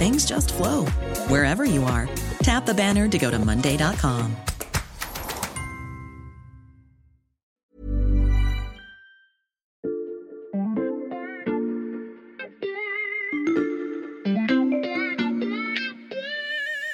[0.00, 0.86] things just flow
[1.28, 2.08] wherever you are.
[2.42, 4.34] Tap the banner to go to Monday.com.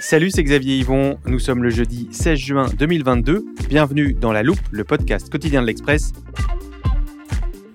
[0.00, 1.18] Salut, c'est Xavier Yvon.
[1.26, 3.44] Nous sommes le jeudi 16 juin 2022.
[3.68, 6.12] Bienvenue dans La Loupe, le podcast quotidien de l'Express.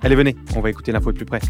[0.01, 1.41] Allez, venez, on va écouter l'info de plus près.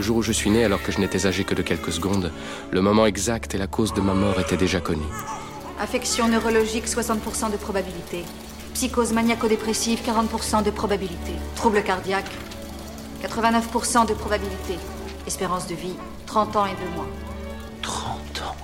[0.00, 2.32] Le jour où je suis né, alors que je n'étais âgé que de quelques secondes,
[2.70, 5.04] le moment exact et la cause de ma mort étaient déjà connus.
[5.78, 8.22] Affection neurologique, 60% de probabilité.
[8.72, 11.32] Psychose maniaco-dépressive, 40% de probabilité.
[11.54, 12.30] Trouble cardiaque,
[13.22, 14.78] 89% de probabilité.
[15.26, 17.08] Espérance de vie, 30 ans et 2 mois.
[17.82, 18.56] 30 ans.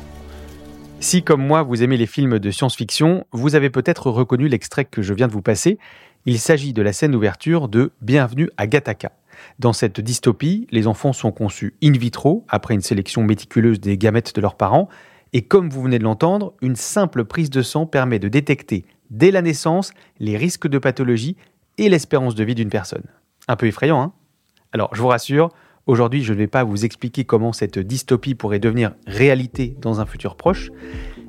[1.01, 5.03] Si, comme moi, vous aimez les films de science-fiction, vous avez peut-être reconnu l'extrait que
[5.03, 5.79] je viens de vous passer.
[6.25, 9.13] Il s'agit de la scène d'ouverture de Bienvenue à Gattaca.
[9.59, 14.35] Dans cette dystopie, les enfants sont conçus in vitro, après une sélection méticuleuse des gamètes
[14.35, 14.89] de leurs parents,
[15.33, 19.31] et comme vous venez de l'entendre, une simple prise de sang permet de détecter, dès
[19.31, 21.37] la naissance, les risques de pathologie
[21.79, 23.05] et l'espérance de vie d'une personne.
[23.49, 24.13] Un peu effrayant, hein?
[24.73, 25.51] Alors, je vous rassure,
[25.87, 30.07] aujourd'hui, je ne vais pas vous expliquer comment cette dystopie pourrait devenir réalité dans un
[30.07, 30.71] futur proche,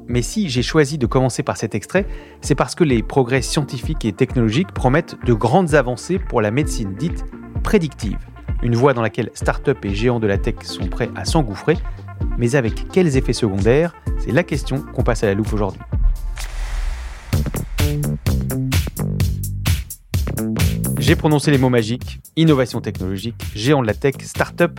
[0.08, 2.06] mais si j'ai choisi de commencer par cet extrait,
[2.42, 6.96] c'est parce que les progrès scientifiques et technologiques promettent de grandes avancées pour la médecine
[6.96, 7.26] dite
[7.64, 8.18] prédictive,
[8.64, 11.78] une voie dans laquelle start-up et géants de la tech sont prêts à s'engouffrer,
[12.38, 13.96] mais avec quels effets secondaires?
[14.20, 15.82] C'est la question qu'on passe à la loupe aujourd'hui.
[21.08, 24.78] J'ai prononcé les mots magiques, innovation technologique, géant de la tech, start-up,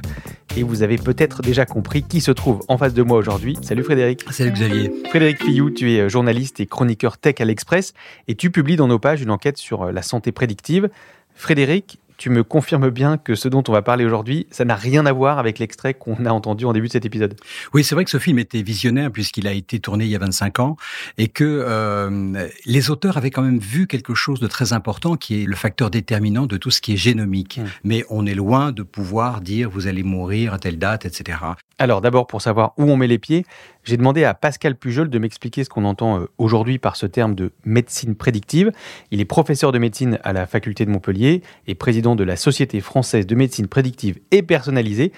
[0.58, 3.56] et vous avez peut-être déjà compris qui se trouve en face de moi aujourd'hui.
[3.62, 4.30] Salut Frédéric.
[4.30, 4.92] Salut Xavier.
[5.08, 7.94] Frédéric Fillou, tu es journaliste et chroniqueur tech à l'Express,
[8.26, 10.90] et tu publies dans nos pages une enquête sur la santé prédictive.
[11.34, 15.06] Frédéric, tu me confirmes bien que ce dont on va parler aujourd'hui, ça n'a rien
[15.06, 17.36] à voir avec l'extrait qu'on a entendu en début de cet épisode.
[17.72, 20.18] Oui, c'est vrai que ce film était visionnaire puisqu'il a été tourné il y a
[20.18, 20.76] 25 ans
[21.16, 25.42] et que euh, les auteurs avaient quand même vu quelque chose de très important qui
[25.42, 27.58] est le facteur déterminant de tout ce qui est génomique.
[27.58, 27.64] Mmh.
[27.84, 31.38] Mais on est loin de pouvoir dire vous allez mourir à telle date, etc.
[31.78, 33.46] Alors d'abord, pour savoir où on met les pieds,
[33.84, 37.36] j'ai demandé à Pascal Pujol de m'expliquer ce qu'on entend euh, aujourd'hui par ce terme
[37.36, 38.72] de médecine prédictive.
[39.12, 42.80] Il est professeur de médecine à la faculté de Montpellier et président de la Société
[42.80, 45.12] française de médecine prédictive et personnalisée.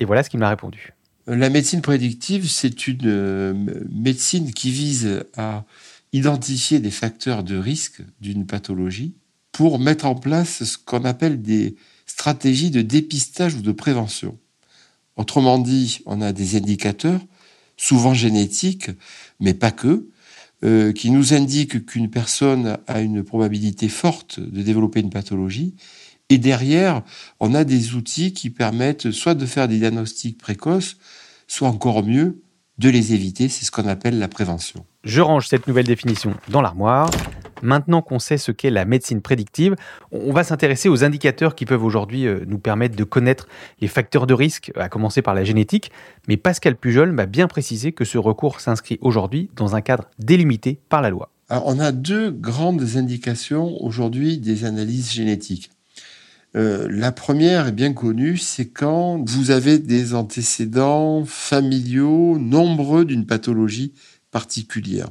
[0.00, 0.92] Et voilà ce qu'il m'a répondu.
[1.26, 3.54] La médecine prédictive, c'est une euh,
[3.90, 5.64] médecine qui vise à
[6.12, 9.14] identifier des facteurs de risque d'une pathologie
[9.52, 14.38] pour mettre en place ce qu'on appelle des stratégies de dépistage ou de prévention.
[15.16, 17.20] Autrement dit, on a des indicateurs,
[17.76, 18.90] souvent génétiques,
[19.40, 20.08] mais pas que,
[20.64, 25.74] euh, qui nous indiquent qu'une personne a une probabilité forte de développer une pathologie.
[26.30, 27.02] Et derrière,
[27.38, 30.96] on a des outils qui permettent soit de faire des diagnostics précoces,
[31.46, 32.40] soit encore mieux,
[32.78, 33.48] de les éviter.
[33.48, 34.84] C'est ce qu'on appelle la prévention.
[35.04, 37.10] Je range cette nouvelle définition dans l'armoire.
[37.62, 39.74] Maintenant qu'on sait ce qu'est la médecine prédictive,
[40.12, 43.48] on va s'intéresser aux indicateurs qui peuvent aujourd'hui euh, nous permettre de connaître
[43.80, 45.90] les facteurs de risque, à commencer par la génétique.
[46.28, 50.80] Mais Pascal Pujol m'a bien précisé que ce recours s'inscrit aujourd'hui dans un cadre délimité
[50.88, 51.30] par la loi.
[51.48, 55.70] Alors, on a deux grandes indications aujourd'hui des analyses génétiques.
[56.56, 63.26] Euh, la première est bien connue, c'est quand vous avez des antécédents familiaux nombreux d'une
[63.26, 63.92] pathologie
[64.30, 65.08] particulière.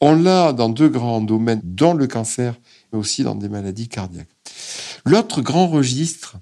[0.00, 2.54] On l'a dans deux grands domaines, dans le cancer,
[2.92, 4.30] mais aussi dans des maladies cardiaques.
[5.04, 6.36] L'autre grand registre,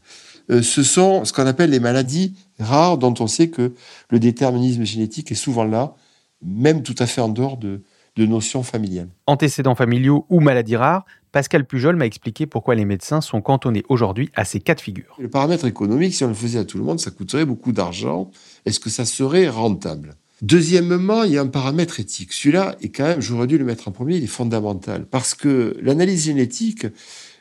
[0.51, 3.75] euh, ce sont ce qu'on appelle les maladies rares, dont on sait que
[4.11, 5.95] le déterminisme génétique est souvent là,
[6.43, 7.83] même tout à fait en dehors de,
[8.17, 9.09] de notions familiales.
[9.27, 14.31] Antécédents familiaux ou maladies rares, Pascal Pujol m'a expliqué pourquoi les médecins sont cantonnés aujourd'hui
[14.35, 15.17] à ces cas de figure.
[15.19, 18.31] Le paramètre économique, si on le faisait à tout le monde, ça coûterait beaucoup d'argent.
[18.65, 20.17] Est-ce que ça serait rentable?
[20.41, 22.33] Deuxièmement, il y a un paramètre éthique.
[22.33, 25.07] Celui-là est quand même, j'aurais dû le mettre en premier, il est fondamental.
[25.07, 26.87] Parce que l'analyse génétique,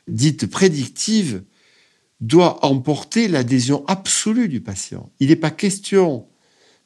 [0.08, 1.44] dite prédictive,
[2.20, 5.12] doit emporter l'adhésion absolue du patient.
[5.20, 6.26] Il n'est pas question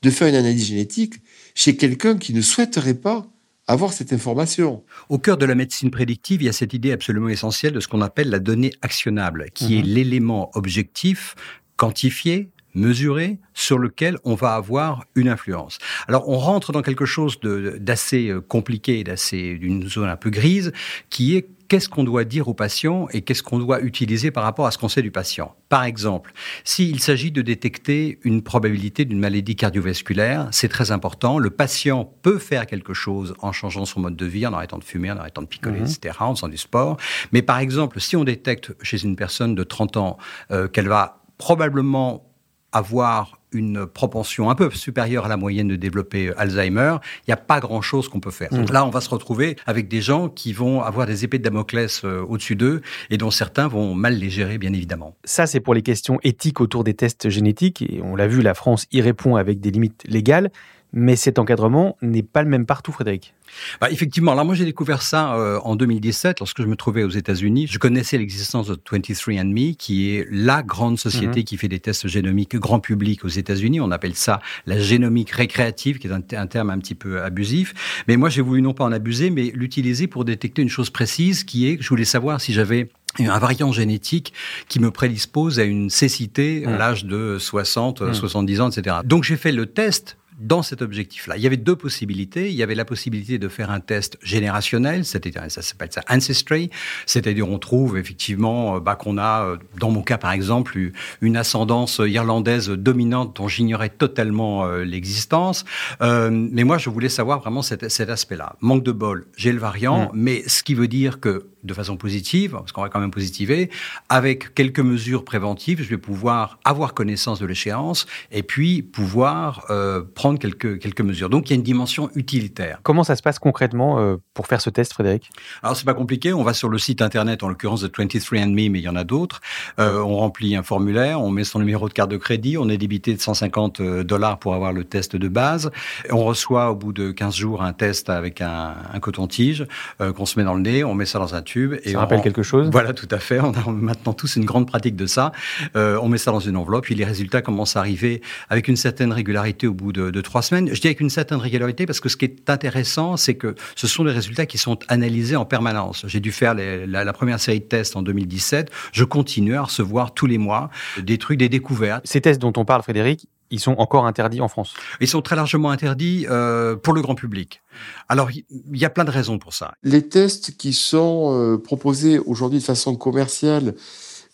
[0.01, 1.15] de faire une analyse génétique
[1.55, 3.30] chez quelqu'un qui ne souhaiterait pas
[3.71, 4.83] avoir cette information.
[5.09, 7.87] Au cœur de la médecine prédictive, il y a cette idée absolument essentielle de ce
[7.87, 9.87] qu'on appelle la donnée actionnable, qui est mhm.
[9.87, 11.35] l'élément objectif,
[11.77, 15.77] quantifié, mesuré, sur lequel on va avoir une influence.
[16.07, 20.71] Alors on rentre dans quelque chose d'assez euh, compliqué, d'assez d'une zone un peu grise,
[21.09, 24.67] qui est qu'est-ce qu'on doit dire au patient et qu'est-ce qu'on doit utiliser par rapport
[24.67, 25.55] à ce qu'on sait du patient.
[25.69, 26.33] Par exemple,
[26.65, 31.39] s'il s'agit de détecter une probabilité d'une maladie cardiovasculaire, c'est très important.
[31.39, 34.83] Le patient peut faire quelque chose en changeant son mode de vie, en arrêtant de
[34.83, 35.85] fumer, en arrêtant de picoler, mhm.
[35.85, 36.97] etc., en faisant du sport.
[37.31, 40.17] Mais par exemple, si on détecte chez une personne de 30 ans
[40.51, 42.30] euh, qu'elle va probablement
[42.71, 46.97] avoir une propension un peu supérieure à la moyenne de développer euh, Alzheimer,
[47.27, 48.49] il n'y a pas grand-chose qu'on peut faire.
[48.49, 48.73] Donc mmh.
[48.73, 52.03] là, on va se retrouver avec des gens qui vont avoir des épées de Damoclès
[52.05, 55.15] euh, au-dessus d'eux et dont certains vont mal les gérer, bien évidemment.
[55.25, 57.81] Ça, c'est pour les questions éthiques autour des tests génétiques.
[57.81, 60.49] Et on l'a vu, la France y répond avec des limites légales.
[60.93, 63.33] Mais cet encadrement n'est pas le même partout, Frédéric.
[63.79, 67.09] Bah, effectivement, alors moi j'ai découvert ça euh, en 2017 lorsque je me trouvais aux
[67.09, 67.67] États-Unis.
[67.67, 71.43] Je connaissais l'existence de 23andMe, qui est la grande société mhm.
[71.45, 73.79] qui fait des tests génomiques grand public aux États-Unis.
[73.79, 78.03] On appelle ça la génomique récréative, qui est un, un, terme un petit peu abusif.
[78.07, 81.43] Mais moi j'ai voulu non pas en abuser, mais l'utiliser pour détecter une chose précise,
[81.43, 82.89] qui est que je voulais savoir si j'avais
[83.19, 84.33] un variant génétique
[84.67, 86.77] qui me prédispose à une cécité à mhm.
[86.77, 88.61] l'âge de 60, 70 mhm.
[88.61, 88.97] ans, etc.
[89.03, 91.37] Donc j'ai fait le test dans cet objectif-là.
[91.37, 92.49] Il y avait deux possibilités.
[92.49, 96.69] Il y avait la possibilité de faire un test générationnel, c'est-à-dire ça s'appelle ça ancestry,
[97.05, 100.77] c'est-à-dire on trouve effectivement euh, bah, qu'on a, euh, dans mon cas par exemple,
[101.21, 105.63] une ascendance irlandaise dominante dont j'ignorais totalement euh, l'existence.
[106.01, 108.55] mais moi, je voulais savoir vraiment cet, cet aspect-là.
[108.61, 110.09] Manque de bol, j'ai le variant, mmh.
[110.13, 113.69] mais ce qui veut dire que de façon positive, parce qu'on va quand même positiver,
[114.09, 120.03] avec quelques mesures préventives, je vais pouvoir avoir connaissance de l'échéance et puis pouvoir euh,
[120.15, 121.29] prendre quelques, quelques mesures.
[121.29, 122.79] Donc il y a une dimension utilitaire.
[122.83, 125.29] Comment ça se passe concrètement euh, pour faire ce test, Frédéric?
[125.63, 128.79] Alors c'est pas compliqué, on va sur le site internet, en l'occurrence de 23andMe, mais
[128.79, 129.41] il y en a d'autres.
[129.79, 132.77] Euh, on remplit un formulaire, on met son numéro de carte de crédit, on est
[132.77, 135.71] débité de 150 dollars pour avoir le test de base.
[136.09, 139.65] On reçoit au bout de 15 jours un test avec un, un coton-tige
[139.99, 142.43] qu'on se met dans le nez, on met ça dans un et ça rappelle quelque
[142.43, 143.39] chose Voilà, tout à fait.
[143.39, 145.31] On a maintenant tous une grande pratique de ça.
[145.75, 148.75] Euh, on met ça dans une enveloppe, puis les résultats commencent à arriver avec une
[148.75, 150.73] certaine régularité au bout de, trois semaines.
[150.73, 153.87] Je dis avec une certaine régularité parce que ce qui est intéressant, c'est que ce
[153.87, 156.05] sont des résultats qui sont analysés en permanence.
[156.07, 158.71] J'ai dû faire la, la, première série de tests en 2017.
[158.91, 160.69] Je continue à recevoir tous les mois
[161.01, 162.05] des trucs, des découvertes.
[162.05, 165.35] Ces tests dont on parle, Frédéric, ils sont encore interdits en France Ils sont très
[165.35, 167.61] largement interdits euh, pour le grand public.
[168.09, 168.43] Alors, il
[168.73, 169.73] y a plein de raisons pour ça.
[169.83, 173.75] Les tests qui sont euh, proposés aujourd'hui de façon commerciale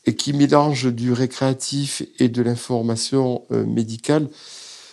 [0.05, 4.29] et qui mélangent du récréatif et de l'information euh, médicale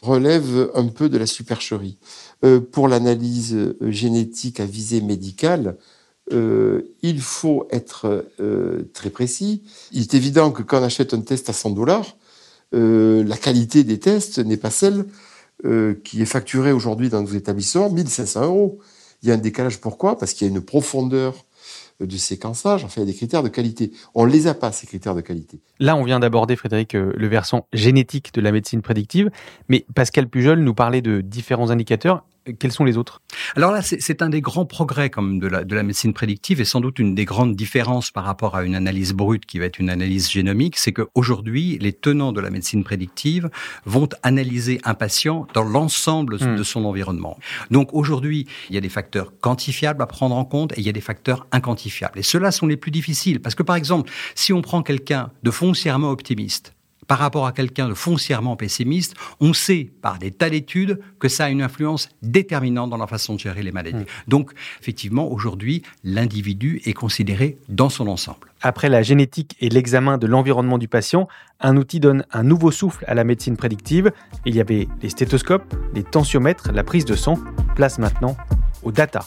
[0.02, 1.98] relèvent un peu de la supercherie.
[2.44, 5.76] Euh, pour l'analyse génétique à visée médicale,
[6.30, 8.24] il faut être
[8.94, 9.62] très précis.
[9.92, 12.16] Il est évident que quand on achète un test à 100 dollars,
[12.74, 15.06] la qualité des tests n'est pas celle
[15.64, 18.80] euh, qui est facturée aujourd'hui dans nos établissements, 1500 euros.
[19.22, 19.80] Il y a un décalage.
[19.80, 20.18] Pourquoi?
[20.18, 21.46] Parce qu'il y a une profondeur
[22.00, 23.92] de séquençage, enfin, il y a des critères de qualité.
[24.14, 25.60] On ne les a pas, ces critères de qualité.
[25.78, 29.30] Là, on vient d'aborder, Frédéric, euh, le versant génétique de la médecine prédictive,
[29.68, 32.26] mais Pascal Pujol nous parlait de différents indicateurs
[32.58, 33.22] quels sont les autres?
[33.56, 36.64] Alors là, c'est un des grands progrès comme de la, de la médecine prédictive et
[36.64, 39.78] sans doute une des grandes différences par rapport à une analyse brute qui va être
[39.78, 43.50] une analyse génomique, c'est qu'aujourd'hui, les tenants de la médecine prédictive
[43.84, 46.56] vont analyser un patient dans l'ensemble hmm.
[46.56, 47.38] de son environnement.
[47.70, 50.88] Donc aujourd'hui, il y a des facteurs quantifiables à prendre en compte et il y
[50.88, 52.18] a des facteurs inquantifiables.
[52.18, 55.50] Et ceux-là sont les plus difficiles parce que par exemple, si on prend quelqu'un de
[55.50, 56.74] foncièrement optimiste,
[57.06, 61.46] par rapport à quelqu'un de foncièrement pessimiste, on sait par des tas d'études que ça
[61.46, 63.98] a une influence déterminante dans la façon de gérer les maladies.
[63.98, 64.28] Hmm.
[64.28, 68.52] Donc, effectivement, aujourd'hui, l'individu est considéré dans son ensemble.
[68.62, 71.28] Après la génétique et l'examen de l'environnement du patient,
[71.60, 74.10] un outil donne un nouveau souffle à la médecine prédictive.
[74.46, 77.38] Il y avait les stéthoscopes, les tensiomètres, la prise de sang.
[77.74, 78.36] Place maintenant
[78.82, 79.26] aux data.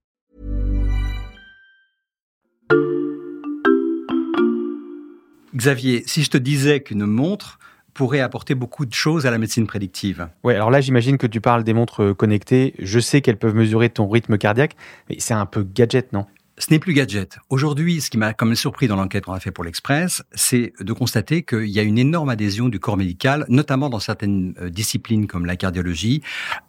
[5.55, 7.59] Xavier, si je te disais qu'une montre
[7.93, 10.29] pourrait apporter beaucoup de choses à la médecine prédictive.
[10.43, 12.73] Ouais, alors là, j'imagine que tu parles des montres connectées.
[12.79, 14.75] Je sais qu'elles peuvent mesurer ton rythme cardiaque,
[15.09, 16.25] mais c'est un peu gadget, non?
[16.61, 17.39] Ce n'est plus gadget.
[17.49, 20.73] Aujourd'hui, ce qui m'a quand même surpris dans l'enquête qu'on a fait pour l'Express, c'est
[20.79, 24.69] de constater qu'il y a une énorme adhésion du corps médical, notamment dans certaines euh,
[24.69, 26.21] disciplines comme la cardiologie,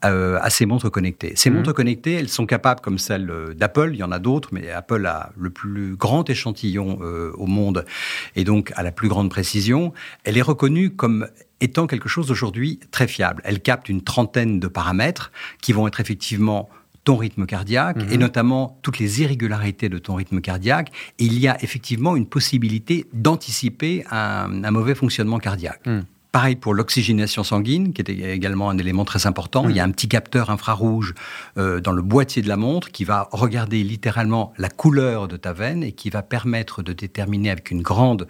[0.06, 1.34] euh, à ces montres connectées.
[1.36, 1.56] Ces Mhm.
[1.56, 4.70] montres connectées, elles sont capables, comme celle euh, d'Apple, il y en a d'autres, mais
[4.70, 7.84] Apple a le plus grand échantillon euh, au monde
[8.34, 9.92] et donc à la plus grande précision.
[10.24, 11.28] Elle est reconnue comme
[11.60, 13.42] étant quelque chose d'aujourd'hui très fiable.
[13.44, 16.70] Elle capte une trentaine de paramètres qui vont être effectivement
[17.04, 18.12] ton rythme cardiaque Mhm.
[18.12, 20.90] et notamment toutes les irrégularités de ton rythme cardiaque.
[21.18, 25.84] Et il y a effectivement une possibilité d'anticiper un, un mauvais fonctionnement cardiaque.
[25.86, 26.04] Mhm.
[26.32, 29.68] Pareil pour l'oxygénation sanguine, qui est également un élément très important.
[29.68, 31.12] Il y a un petit capteur infrarouge
[31.58, 35.52] euh, dans le boîtier de la montre qui va regarder littéralement la couleur de ta
[35.52, 38.26] veine et qui va permettre de déterminer avec une grande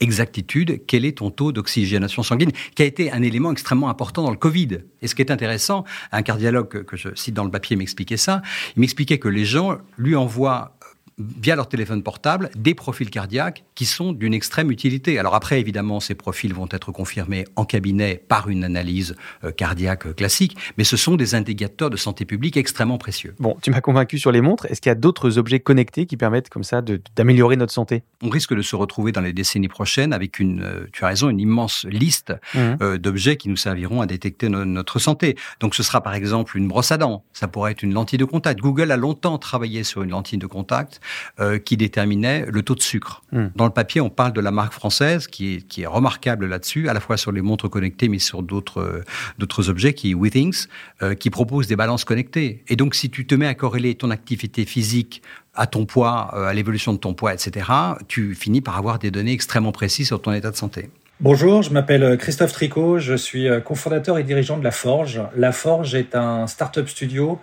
[0.00, 4.30] exactitude quel est ton taux d'oxygénation sanguine, qui a été un élément extrêmement important dans
[4.30, 4.78] le Covid.
[5.02, 8.16] Et ce qui est intéressant, un cardiologue que, que je cite dans le papier m'expliquait
[8.16, 8.40] ça,
[8.76, 10.78] il m'expliquait que les gens lui envoient
[11.18, 15.18] via leur téléphone portable des profils cardiaques qui sont d'une extrême utilité.
[15.18, 19.14] Alors après, évidemment, ces profils vont être confirmés en cabinet par une analyse
[19.44, 23.34] euh, cardiaque euh, classique, mais ce sont des indicateurs de santé publique extrêmement précieux.
[23.38, 24.66] Bon, tu m'as convaincu sur les montres.
[24.66, 26.82] Est-ce qu'il y a d'autres objets connectés qui permettent comme ça
[27.16, 28.02] d'améliorer notre santé?
[28.22, 31.28] On risque de se retrouver dans les décennies prochaines avec une, euh, tu as raison,
[31.28, 35.36] une immense liste euh, d'objets qui nous serviront à détecter no- notre santé.
[35.60, 38.24] Donc ce sera par exemple une brosse à dents, ça pourrait être une lentille de
[38.24, 38.60] contact.
[38.60, 41.00] Google a longtemps travaillé sur une lentille de contact
[41.40, 43.22] euh, qui déterminait le taux de sucre.
[43.32, 43.46] Mm.
[43.56, 46.88] Dans le papier, on parle de la marque française qui est, qui est remarquable là-dessus,
[46.88, 49.04] à la fois sur les montres connectées mais sur d'autres euh,
[49.38, 50.66] d'autres objets qui est Withings,
[51.02, 52.64] euh, qui propose des balances connectées.
[52.68, 55.22] Et donc si tu te mets à corréler ton activité physique
[55.54, 57.66] à ton poids, à l'évolution de ton poids, etc.,
[58.08, 60.88] tu finis par avoir des données extrêmement précises sur ton état de santé.
[61.20, 65.20] Bonjour, je m'appelle Christophe Tricot, je suis cofondateur et dirigeant de La Forge.
[65.36, 67.38] La Forge est un startup studio,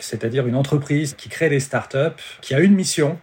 [0.00, 3.18] c'est-à-dire une entreprise qui crée des startups, qui a une mission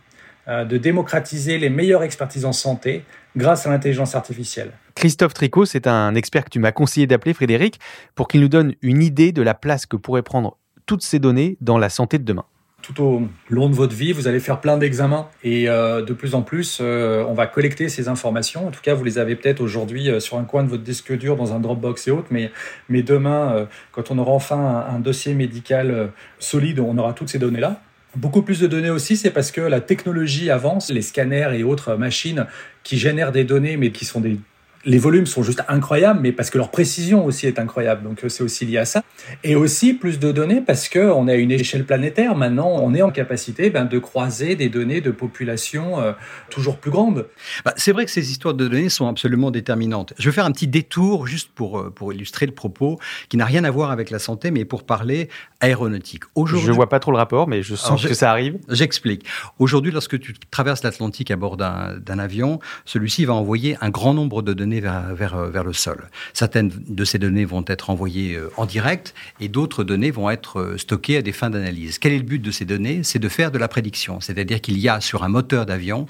[0.47, 3.03] euh, de démocratiser les meilleures expertises en santé
[3.35, 4.71] grâce à l'intelligence artificielle.
[4.93, 7.79] Christophe Tricot, c'est un expert que tu m'as conseillé d'appeler Frédéric
[8.13, 11.57] pour qu'il nous donne une idée de la place que pourraient prendre toutes ces données
[11.61, 12.45] dans la santé de demain.
[12.85, 16.35] Tout au long de votre vie, vous allez faire plein d'examens et euh, de plus
[16.35, 18.67] en plus, euh, on va collecter ces informations.
[18.67, 21.11] En tout cas, vous les avez peut-être aujourd'hui euh, sur un coin de votre disque
[21.17, 22.51] dur, dans un Dropbox et autres, mais,
[22.87, 27.81] mais demain, quand on aura enfin un, dossier médical solide, on aura toutes ces données-là.
[28.17, 31.95] Beaucoup plus de données aussi, c'est parce que la technologie avance, les scanners et autres
[31.95, 32.45] machines
[32.83, 34.37] qui génèrent des données, mais qui sont des
[34.85, 38.03] les volumes sont juste incroyables, mais parce que leur précision aussi est incroyable.
[38.03, 39.03] Donc euh, c'est aussi lié à ça.
[39.43, 42.35] Et aussi plus de données parce que on est à une échelle planétaire.
[42.35, 46.11] Maintenant, on est en capacité ben, de croiser des données de populations euh,
[46.49, 47.27] toujours plus grandes.
[47.63, 50.13] Bah, c'est vrai que ces histoires de données sont absolument déterminantes.
[50.19, 52.99] Je vais faire un petit détour juste pour, euh, pour illustrer le propos
[53.29, 55.29] qui n'a rien à voir avec la santé, mais pour parler
[55.61, 56.23] aéronautique.
[56.45, 58.57] Je vois pas trop le rapport, mais je sens je- que ça arrive.
[58.69, 59.25] J'explique.
[59.59, 64.41] Aujourd'hui, lorsque tu traverses l'Atlantique à bord d'un avion, celui-ci va envoyer un grand nombre
[64.41, 66.09] de données vers, vers, euh, vers le sol.
[66.33, 70.59] Certaines de ces données vont être envoyées euh, en direct et d'autres données vont être
[70.59, 71.99] euh, stockées à des fins d'analyse.
[71.99, 73.01] Quel est le but de ces données?
[73.03, 74.19] C'est de faire de la prédiction.
[74.21, 76.05] C'est-à-dire qu'il y a sur un moteur d'avion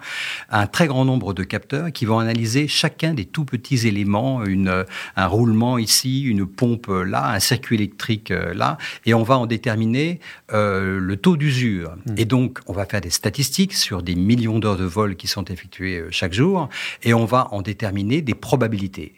[0.49, 4.85] un très grand nombre de capteurs qui vont analyser chacun des tout petits éléments, une,
[5.15, 10.19] un roulement ici, une pompe là, un circuit électrique là, et on va en déterminer
[10.53, 11.95] euh, le taux d'usure.
[12.17, 15.45] Et donc, on va faire des statistiques sur des millions d'heures de vol qui sont
[15.45, 16.69] effectuées chaque jour,
[17.03, 18.33] et on va en déterminer des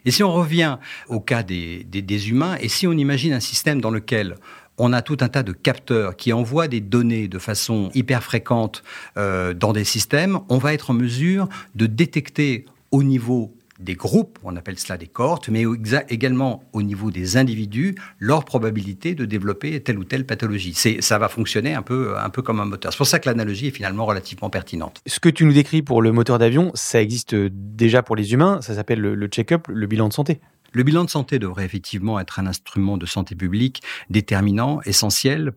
[0.04, 0.78] Et si on revient
[1.08, 4.36] au cas des humains, et si on imagine un système dans lequel
[4.78, 8.82] on a tout un tas de capteurs qui envoient des données de façon hyper fréquente
[9.16, 14.38] euh, dans des systèmes, on va être en mesure de détecter au niveau des groupes,
[14.42, 15.64] on appelle cela des cohortes, mais
[16.08, 20.74] également au niveau des individus, leur probabilité de développer telle ou telle pathologie.
[21.00, 22.92] Ça va fonctionner un peu, un peu comme un moteur.
[22.92, 25.00] C'est pour ça que l'analogie est finalement relativement pertinente.
[25.06, 28.60] Ce que tu nous décris pour le moteur d'avion, ça existe déjà pour les humains.
[28.62, 30.40] Ça s'appelle le, le check-up, le bilan de santé.
[30.72, 35.52] Le bilan de santé devrait effectivement être un instrument de santé publique déterminant, essentiel.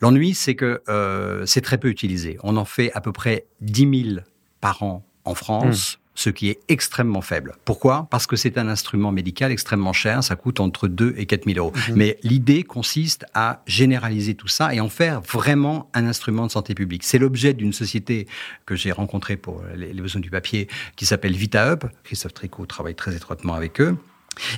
[0.00, 2.38] L'ennui, c'est que euh, c'est très peu utilisé.
[2.42, 4.20] On en fait à peu près 10 000
[4.60, 5.96] par an en France.
[5.96, 7.54] Mmh ce qui est extrêmement faible.
[7.64, 8.06] Pourquoi?
[8.10, 11.58] Parce que c'est un instrument médical extrêmement cher, ça coûte entre 2 et 4 000
[11.58, 11.72] euros.
[11.88, 11.96] Mhm.
[11.96, 16.74] Mais l'idée consiste à généraliser tout ça et en faire vraiment un instrument de santé
[16.74, 17.04] publique.
[17.04, 18.26] C'est l'objet d'une société
[18.66, 21.84] que j'ai rencontrée pour les, besoins du papier qui s'appelle VitaHub.
[22.04, 23.96] Christophe Tricot travaille très étroitement avec eux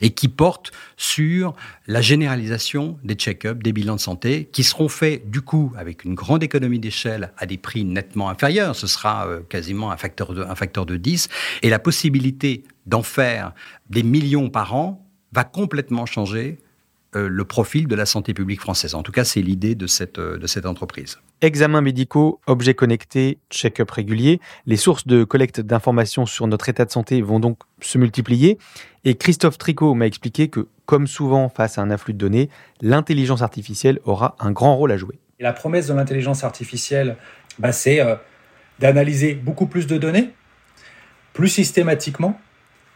[0.03, 1.55] et qui porte sur
[1.87, 6.15] la généralisation des check-ups, des bilans de santé, qui seront faits du coup avec une
[6.15, 8.77] grande économie d'échelle à des prix nettement inférieurs.
[8.77, 11.29] Ce sera euh, quasiment un facteur, de, un facteur de 10.
[11.63, 13.53] Et la possibilité d'en faire
[13.91, 16.59] des millions par an va complètement changer
[17.15, 18.95] le profil de la santé publique française.
[18.95, 21.19] En tout cas, c'est l'idée de cette, euh, de cette entreprise.
[21.41, 26.91] Examens médicaux, objets connectés, check-up réguliers, les sources de collecte d'informations sur notre état de
[26.91, 28.59] santé vont donc se multiplier.
[29.05, 32.49] Et Christophe Tricot m'a expliqué que, comme souvent face à un afflux de données,
[32.81, 35.19] l'intelligence artificielle aura un grand rôle à jouer.
[35.41, 37.17] la promesse de l'intelligence artificielle,
[37.59, 38.17] bah, c'est euh,
[38.79, 40.31] d'analyser beaucoup plus de données,
[41.33, 42.41] plus systématiquement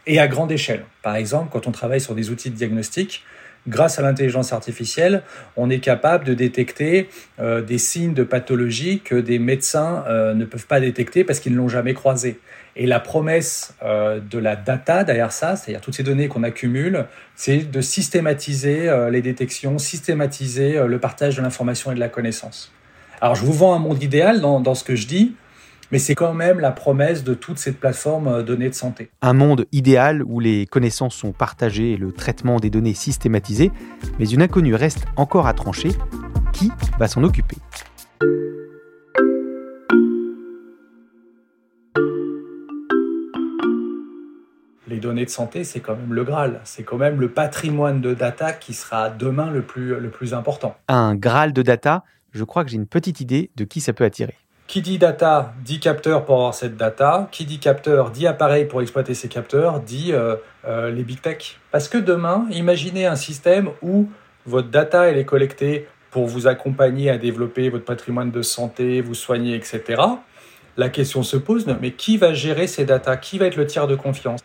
[0.07, 0.85] et à grande échelle.
[1.03, 3.23] Par exemple, quand on travaille sur des outils de diagnostic,
[3.67, 5.23] grâce à l'intelligence artificielle,
[5.57, 10.45] on est capable de détecter euh, des signes de pathologie que des médecins euh, ne
[10.45, 12.39] peuvent pas détecter parce qu'ils ne l'ont jamais croisé.
[12.75, 17.05] Et la promesse euh, de la data derrière ça, c'est-à-dire toutes ces données qu'on accumule,
[17.35, 22.71] c'est de systématiser les détections, systématiser le partage de l'information et de la connaissance.
[23.21, 25.35] Alors je vous vends un monde idéal dans, dans ce que je dis,
[25.91, 29.09] mais c'est quand même la promesse de toute cette plateforme euh, données de santé.
[29.21, 33.71] Un monde idéal où les connaissances sont partagées et le traitement des données systématisé,
[34.19, 35.89] mais une inconnue reste encore à trancher.
[36.53, 37.57] Qui va s'en occuper?
[44.87, 46.61] Les données de santé, c'est quand même le Graal.
[46.63, 50.75] C'est quand même le patrimoine de data qui sera demain le plus, le plus important.
[50.87, 54.03] Un Graal de data, je crois que j'ai une petite idée de qui ça peut
[54.03, 54.35] attirer.
[54.69, 57.27] Qui dit data dit capteur pour avoir cette data.
[57.31, 61.57] Qui dit capteur dit appareil pour exploiter ces capteurs, dit euh, euh, les big tech.
[61.71, 64.11] Parce que demain, imaginez un système où
[64.45, 69.55] votre data est collectée pour vous accompagner à développer votre patrimoine de santé, vous soigner,
[69.55, 70.03] etc.
[70.77, 73.17] La question se pose, mais qui va gérer ces data?
[73.17, 74.41] Qui va être le tiers de confiance?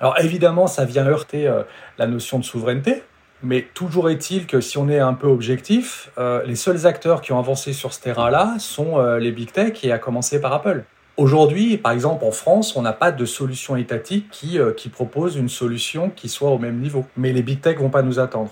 [0.00, 1.62] Alors évidemment, ça vient heurter euh,
[1.98, 3.04] la notion de souveraineté,
[3.42, 7.32] mais toujours est-il que si on est un peu objectif, euh, les seuls acteurs qui
[7.32, 10.84] ont avancé sur ce terrain-là sont euh, les big tech et à commencer par Apple.
[11.16, 15.48] Aujourd'hui, par exemple, en France, on n'a pas de solution étatique qui, euh, propose une
[15.48, 17.04] solution qui soit au même niveau.
[17.16, 18.50] Mais les big tech vont pas nous attendre.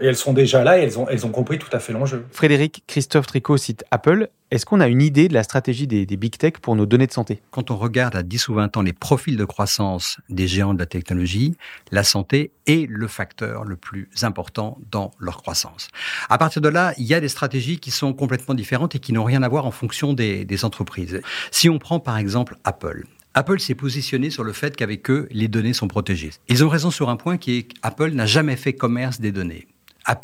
[0.00, 2.24] Et elles sont déjà là et elles ont, elles ont compris tout à fait l'enjeu.
[2.30, 4.28] Frédéric, Christophe Tricot cite Apple.
[4.50, 7.12] Est-ce qu'on a une idée de la stratégie des, big tech pour nos données de
[7.12, 7.40] santé?
[7.50, 10.78] Quand on regarde à 10 ou 20 ans les profils de croissance des géants de
[10.78, 11.54] la technologie,
[11.90, 15.88] la santé est le facteur le plus important dans leur croissance.
[16.28, 19.14] À partir de là, il y a des stratégies qui sont complètement différentes et qui
[19.14, 21.22] n'ont rien à voir en fonction des, des entreprises.
[21.50, 25.48] Si on prend par exemple Apple, Apple s'est positionné sur le fait qu'avec eux, les
[25.48, 26.32] données sont protégées.
[26.48, 29.66] Ils ont raison sur un point qui est qu'Apple n'a jamais fait commerce des données.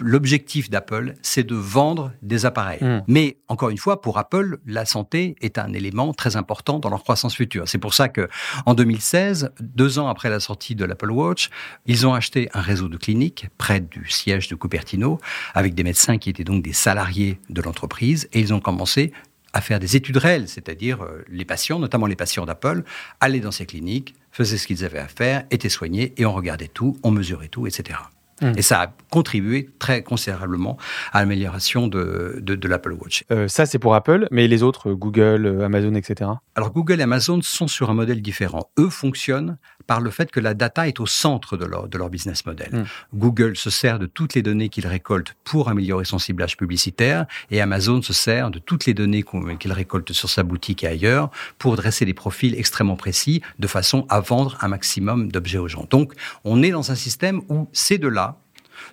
[0.00, 2.82] L'objectif d'Apple, c'est de vendre des appareils.
[2.82, 3.02] Hmm.
[3.06, 7.02] Mais encore une fois, pour Apple, la santé est un élément très important dans leur
[7.02, 7.68] croissance future.
[7.68, 8.28] C'est pour ça que,
[8.66, 11.50] en 2016, deux ans après la sortie de l'Apple Watch,
[11.86, 15.20] ils ont acheté un réseau de cliniques près du siège de Cupertino,
[15.54, 19.12] avec des médecins qui étaient donc des salariés de l'entreprise, et ils ont commencé
[19.52, 22.84] à faire des études réelles, c'est-à-dire euh, les patients, notamment les patients d'Apple,
[23.20, 26.68] allaient dans ces cliniques, faisaient ce qu'ils avaient à faire, étaient soignés, et on regardait
[26.68, 27.98] tout, on mesurait tout, etc.
[28.40, 28.53] Mm.
[28.57, 30.77] Et ça a contribué très considérablement
[31.12, 33.24] à l'amélioration de, de, l'Apple Watch.
[33.31, 36.31] Euh, ça, c'est pour Apple, mais les autres, Google, euh, Amazon, etc.
[36.55, 38.70] Alors, Google et Amazon sont sur un modèle différent.
[38.79, 42.11] Eux fonctionnent par le fait que la data est au centre de leur, de leur
[42.11, 42.68] business model.
[42.72, 42.85] Mm.
[43.14, 47.61] Google se sert de toutes les données qu'il récolte pour améliorer son ciblage publicitaire et
[47.61, 49.24] Amazon se sert de toutes les données
[49.59, 54.07] qu'il récolte sur sa boutique et ailleurs pour dresser des profils extrêmement précis de façon
[54.11, 55.87] à vendre un maximum d'objets aux gens.
[55.88, 56.12] Donc,
[56.44, 58.27] on est dans un système où ces deux-là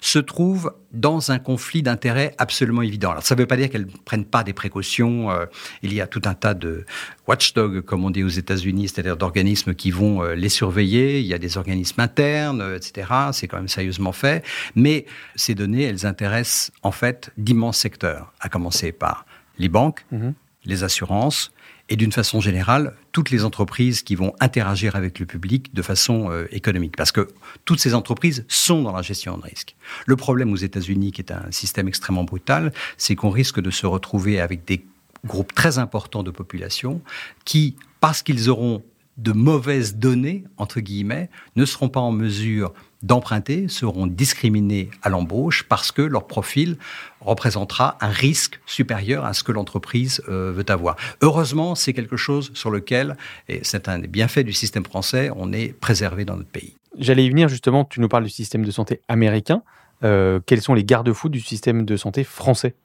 [0.01, 3.11] se trouvent dans un conflit d'intérêts absolument évident.
[3.11, 5.31] Alors ça ne veut pas dire qu'elles ne prennent pas des précautions.
[5.31, 5.45] Euh,
[5.81, 6.85] il y a tout un tas de
[7.27, 11.19] watchdogs, comme on dit aux États-Unis, c'est-à-dire d'organismes qui vont euh, les surveiller.
[11.19, 13.07] Il y a des organismes internes, euh, etc.
[13.31, 14.43] C'est quand même sérieusement fait.
[14.75, 19.25] Mais ces données, elles intéressent en fait d'immenses secteurs, à commencer par
[19.57, 20.33] les banques, mhm.
[20.65, 21.51] les assurances,
[21.89, 26.31] et d'une façon générale, toutes les entreprises qui vont interagir avec le public de façon
[26.31, 26.97] euh, économique.
[26.97, 27.27] Parce que
[27.63, 29.75] toutes ces entreprises sont dans la gestion de risque.
[30.05, 33.85] Le problème aux États-Unis, qui est un système extrêmement brutal, c'est qu'on risque de se
[33.85, 34.85] retrouver avec des
[35.25, 37.01] groupes très importants de population
[37.43, 38.83] qui, parce qu'ils auront
[39.17, 42.73] de mauvaises données, entre guillemets, ne seront pas en mesure
[43.05, 46.77] d'emprunter seront discriminés à l'embauche parce que leur profil
[47.21, 50.95] représentera un risque supérieur à ce que l'entreprise euh, veut avoir.
[51.21, 53.15] Heureusement, c'est quelque chose sur lequel,
[53.47, 56.75] et c'est un des bienfaits du système français, on est préservé dans notre pays.
[56.97, 59.63] J'allais y venir justement, tu nous parles du système de santé américain.
[60.03, 62.75] Euh, quels sont les garde-fous du système de santé français?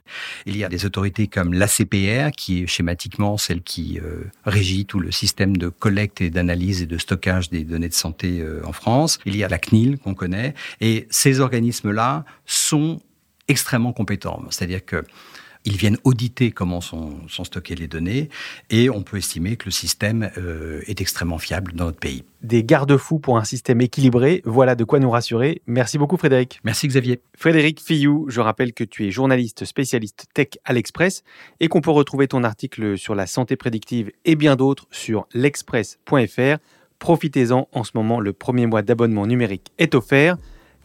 [0.46, 5.00] Il y a des autorités comme l'ACPR, qui est schématiquement celle qui euh, régit tout
[5.00, 8.72] le système de collecte et d'analyse et de stockage des données de santé euh, en
[8.72, 9.18] France.
[9.24, 10.54] Il y a la CNIL qu'on connaît.
[10.80, 13.00] Et ces organismes-là sont
[13.48, 14.42] extrêmement compétents.
[14.50, 15.04] C'est-à-dire que
[15.64, 18.28] ils viennent auditer comment sont, stockées les données
[18.70, 22.24] et on peut estimer que le système euh, est extrêmement fiable dans notre pays.
[22.42, 25.60] Des garde-fous pour un système équilibré, voilà de quoi nous rassurer.
[25.66, 26.60] Merci beaucoup Frédéric.
[26.64, 27.20] Merci Xavier.
[27.36, 31.22] Frédéric Fillou, je rappelle que tu es journaliste spécialiste tech à l'Express
[31.60, 36.58] et qu'on peut retrouver ton article sur la santé prédictive et bien d'autres sur l'express.fr.
[36.98, 40.36] Profitez-en en ce moment, le premier mois d'abonnement numérique est offert.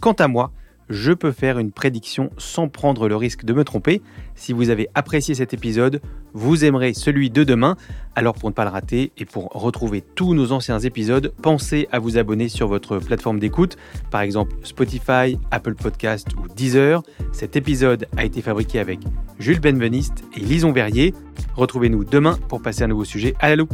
[0.01, 0.51] Quant à moi,
[0.89, 4.01] je peux faire une prédiction sans prendre le risque de me tromper.
[4.35, 6.01] Si vous avez apprécié cet épisode,
[6.33, 7.75] vous aimerez celui de demain.
[8.15, 11.99] Alors pour ne pas le rater et pour retrouver tous nos anciens épisodes, pensez à
[11.99, 13.77] vous abonner sur votre plateforme d'écoute,
[14.11, 17.03] par exemple Spotify, Apple Podcast ou Deezer.
[17.31, 18.99] Cet épisode a été fabriqué avec
[19.39, 21.13] Jules Benveniste et Lison Verrier.
[21.55, 23.73] Retrouvez-nous demain pour passer un nouveau sujet à la loupe.